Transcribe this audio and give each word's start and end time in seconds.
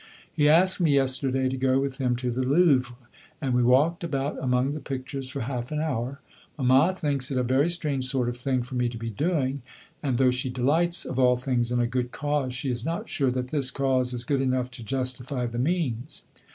He 0.33 0.49
asked 0.49 0.81
me 0.81 0.95
yesterday 0.95 1.47
to 1.47 1.55
go 1.57 1.79
with 1.79 1.99
him 1.99 2.15
to 2.15 2.31
the 2.31 2.41
Louvre, 2.41 2.95
and 3.39 3.53
we 3.53 3.61
walked 3.61 4.03
about 4.03 4.41
among 4.41 4.73
the 4.73 4.79
pictures 4.79 5.29
for 5.29 5.41
half 5.41 5.71
an 5.71 5.79
hour. 5.79 6.19
Mamma 6.57 6.95
thinks 6.95 7.29
it 7.29 7.37
a 7.37 7.43
very 7.43 7.69
strange 7.69 8.07
sort 8.09 8.27
of 8.27 8.35
thing 8.35 8.63
for 8.63 8.73
me 8.73 8.89
to 8.89 8.97
be 8.97 9.11
doing, 9.11 9.61
and 10.01 10.17
though 10.17 10.31
she 10.31 10.49
delights, 10.49 11.05
of 11.05 11.19
all 11.19 11.35
things, 11.35 11.71
in 11.71 11.79
a 11.79 11.85
good 11.85 12.11
cause, 12.11 12.55
she 12.55 12.71
is 12.71 12.83
not 12.83 13.09
sure 13.09 13.29
that 13.29 13.49
this 13.49 13.69
cause 13.69 14.11
is 14.11 14.25
good 14.25 14.41
enough 14.41 14.71
to 14.71 14.83
justify 14.83 15.45
the 15.45 15.59
means. 15.59 16.23